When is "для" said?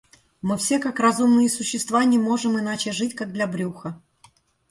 3.31-3.45